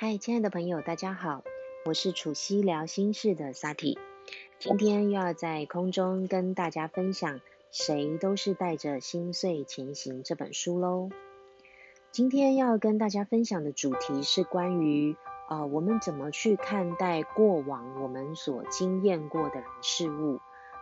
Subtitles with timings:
[0.00, 1.42] 嗨，亲爱的朋友，大家好，
[1.84, 3.98] 我是楚西聊心事的 Sati，
[4.60, 7.40] 今天又要在空中跟大家分享
[7.72, 11.10] 《谁都是带着心碎前行》这本书喽。
[12.12, 15.16] 今天要跟大家分享的主题是关于
[15.48, 20.38] 呃，我们怎么去看待过往我们所经验过的人事物，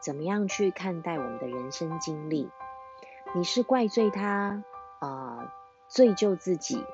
[0.00, 2.48] 怎么样去看待我们的人生经历？
[3.34, 4.62] 你是怪罪他
[5.00, 5.52] 啊，
[5.88, 6.84] 罪疚自己，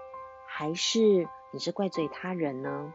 [0.47, 1.29] 还是？
[1.53, 2.93] 你是怪罪他人呢？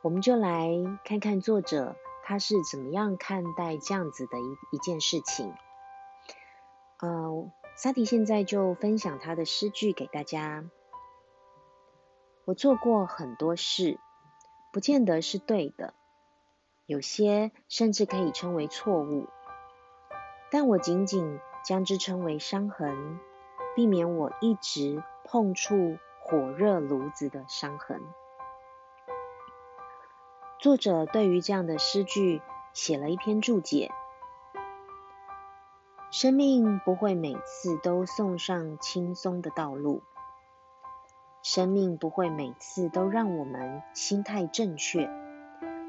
[0.00, 0.70] 我们就来
[1.04, 5.52] 看看作者他是怎么样看待这样子的一一件事情。
[7.00, 10.64] 呃，萨迪现在就分享他的诗句给大家。
[12.44, 13.98] 我做过很多事，
[14.72, 15.94] 不见得是对的，
[16.86, 19.26] 有些甚至可以称为错误，
[20.50, 23.18] 但我仅仅将之称为伤痕，
[23.76, 25.98] 避免我一直碰触。
[26.30, 28.02] 火热炉子的伤痕。
[30.58, 32.42] 作者对于这样的诗句
[32.74, 33.90] 写了一篇注解：
[36.10, 40.02] 生命不会每次都送上轻松的道路，
[41.42, 45.08] 生命不会每次都让我们心态正确，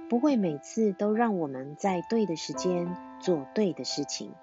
[0.09, 4.33] 不会每次都让我们在对的时间做对的事情。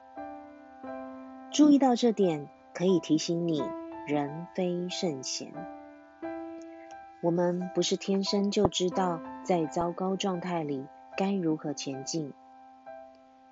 [1.50, 3.62] 注意到这点，可以提醒你：
[4.06, 5.54] 人非圣贤。
[7.26, 12.32] 我们不是天生就知道在糟糕状态里该如何前进。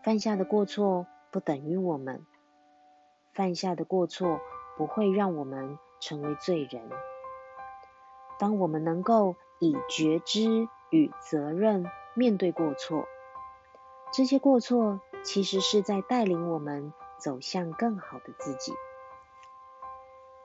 [0.00, 2.24] 犯下的过错不等于我们，
[3.32, 4.38] 犯下的过错
[4.76, 6.88] 不会让我们成为罪人。
[8.38, 13.08] 当我们能够以觉知与责任面对过错，
[14.12, 18.72] 这些过错其实是在带领我们走向更好的自己。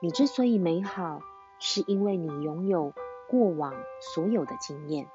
[0.00, 1.20] 你之所以美好，
[1.60, 2.92] 是因为你拥有。
[3.30, 5.06] 过往所有的经验，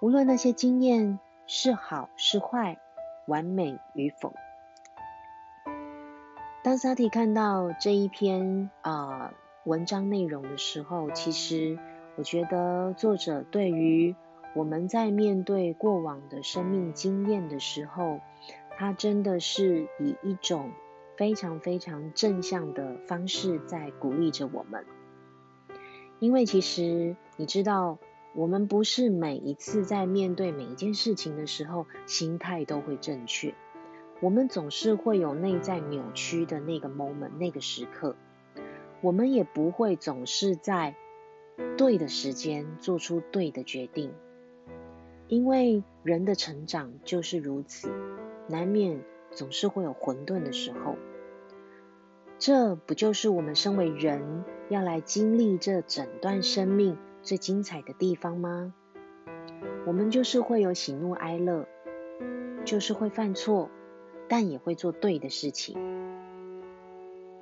[0.00, 2.78] 无论那些经验是好是坏，
[3.26, 4.34] 完美与否。
[6.62, 9.32] 当萨提看到这一篇啊
[9.64, 11.78] 文章内容的时候，其实
[12.16, 14.14] 我觉得作者对于
[14.54, 18.20] 我们在面对过往的生命经验的时候，
[18.76, 20.70] 他真的是以一种
[21.16, 24.84] 非常非常正向的方式在鼓励着我们。
[26.20, 27.98] 因为其实你知道，
[28.34, 33.54] 我们不是每一次在面对每一件事情的时候，心态都会正确。
[34.20, 38.14] 我们总是会有内在扭曲的那个 moment，那个时刻。
[39.00, 40.94] 我们也不会总是在
[41.78, 44.12] 对的时间做出对的决定。
[45.26, 47.90] 因为人的成长就是如此，
[48.46, 50.96] 难免总是会有混沌的时候。
[52.38, 58.72] 这不就是我们身为人要来经历这整段生命最精彩的地方吗？
[59.84, 61.66] 我们就是会有喜怒哀乐，
[62.64, 63.68] 就是会犯错，
[64.28, 65.76] 但也会做对的事情。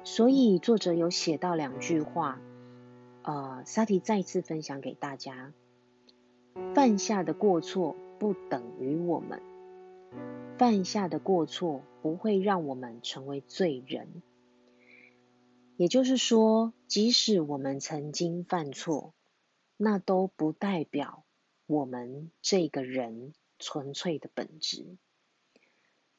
[0.05, 2.41] 所以作者有写到两句话，
[3.25, 5.53] 呃，萨提再次分享给大家：
[6.75, 9.43] 犯下的过错不等于我们，
[10.57, 14.23] 犯下的过错不会让我们成为罪人。
[15.79, 19.15] 也就是说，即使我们曾经犯错，
[19.77, 21.25] 那都不代表
[21.67, 24.97] 我们这个人纯粹的本质。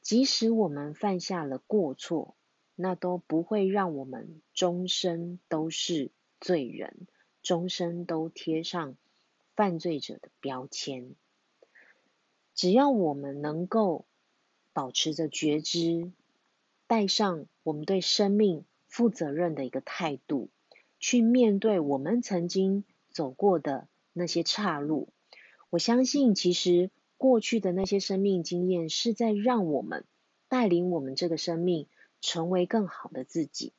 [0.00, 2.38] 即使我们犯下了过错，
[2.74, 6.10] 那都不会让我们终身都是
[6.40, 7.06] 罪人，
[7.42, 8.96] 终身都贴上
[9.54, 11.14] 犯罪者的标签。
[12.54, 14.06] 只要我们能够
[14.72, 16.10] 保持着觉知，
[16.86, 18.64] 带上我们对生命。
[18.90, 20.50] 负责任的一个态度，
[20.98, 25.08] 去面对我们曾经走过的那些岔路。
[25.70, 30.04] 我相信，其实过去的那些生命经验是在让我们
[30.48, 31.86] 带领我们这个生命
[32.20, 33.72] 成为更好的自己。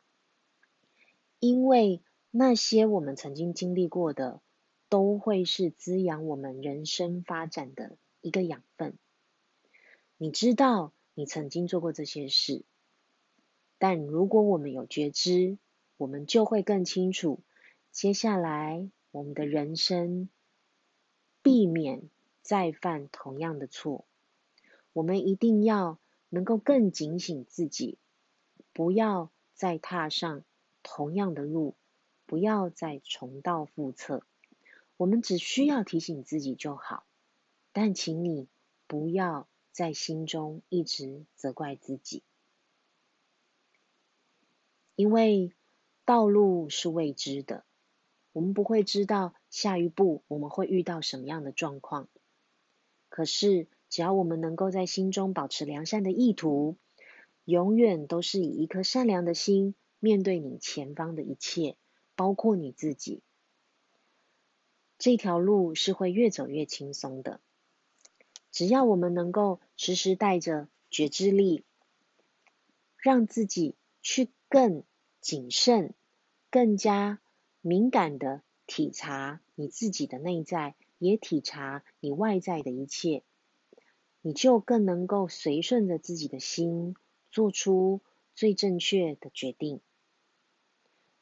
[1.39, 2.01] 因为
[2.31, 4.41] 那些我们曾经经历过的，
[4.87, 8.97] 都会是滋养我们人生发展的一个养分。
[10.17, 12.63] 你知道，你曾经做过这些事。
[13.81, 15.57] 但如果我们有觉知，
[15.97, 17.41] 我们就会更清楚，
[17.89, 20.29] 接下来我们的人生
[21.41, 22.11] 避免
[22.43, 24.05] 再犯同样的错。
[24.93, 25.97] 我们一定要
[26.29, 27.97] 能够更警醒自己，
[28.71, 30.43] 不要再踏上
[30.83, 31.73] 同样的路，
[32.27, 34.23] 不要再重蹈覆辙。
[34.95, 37.03] 我们只需要提醒自己就好，
[37.71, 38.47] 但请你
[38.85, 42.21] 不要在心中一直责怪自己。
[45.01, 45.51] 因为
[46.05, 47.65] 道路是未知的，
[48.33, 52.07] 我们不会知道下一步我们会遇到什么样的状况。
[53.09, 56.77] 可是，只要我们能够在心中保持良善的意图，
[57.45, 61.77] 永远都是以一颗善良的心面对你前方的一切，
[62.15, 63.23] 包括你自己。
[64.99, 67.41] 这条路是会越走越轻松的。
[68.51, 71.63] 只要我们能够时时带着觉知力，
[72.97, 74.83] 让自己去更
[75.21, 75.93] 谨慎、
[76.49, 77.21] 更加
[77.61, 80.75] 敏感的体察你自己的内在。
[80.97, 83.23] 也体察你外在的一切，
[84.21, 86.95] 你就更能够随顺着自己的心，
[87.31, 88.01] 做出
[88.35, 89.81] 最正确的决定。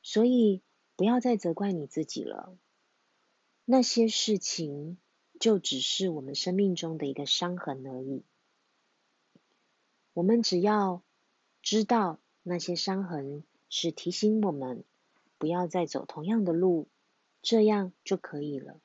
[0.01, 0.61] 所以，
[0.97, 2.57] 不要再责怪你自己了。
[3.63, 4.97] 那些事情
[5.39, 8.25] 就只是我们生命中的一个伤痕而已。
[10.11, 11.01] 我们只要
[11.61, 14.83] 知道那些伤痕是提醒我们
[15.37, 16.87] 不要再走同样的路，
[17.41, 18.79] 这样就可以了。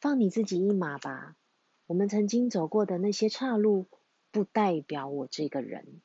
[0.00, 1.36] 放你自己一马吧。
[1.86, 3.86] 我们曾经走过的那些岔路，
[4.30, 6.00] 不代表我这个人。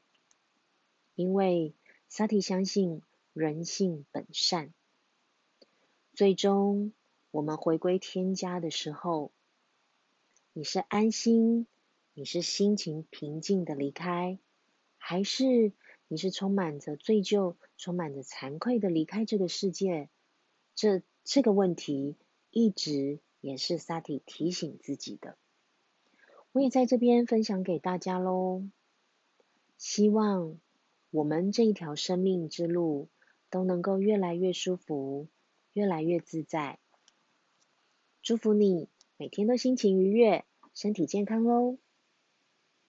[1.16, 1.74] 因为
[2.10, 3.02] 萨提相信
[3.34, 4.74] 人性本善。
[6.14, 6.92] 最终
[7.32, 9.32] 我们回归天家的时候，
[10.52, 11.68] 你是安心，
[12.14, 14.38] 你是心情平静的离开，
[14.98, 15.72] 还是
[16.08, 20.10] 你是充满着罪疚、充满着惭愧的离开这个世界？
[20.76, 22.16] 这这个问题
[22.52, 23.20] 一直。
[23.40, 25.38] 也是萨提提醒自己的，
[26.52, 28.64] 我也在这边分享给大家喽。
[29.78, 30.58] 希望
[31.12, 33.08] 我们这一条生命之路
[33.52, 35.28] 都能够越来越舒服，
[35.72, 36.80] 越来越自在。
[38.24, 40.44] 祝福你每天都心情愉悦，
[40.74, 41.78] 身体健康哦。